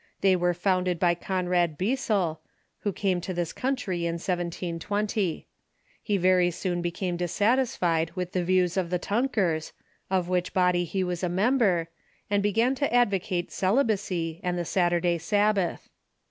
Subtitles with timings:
[0.21, 2.39] They were founded by Conrad Beissel,
[2.79, 5.47] who The German came to this country in 1720.
[6.01, 9.73] He very soon became Seventh Day dissatisfied with the views of the Tunkers,
[10.09, 11.87] of which ^'''l)ody he Avas a member,
[12.31, 15.87] and began to advocate celi bacy and the Saturday Sabbath.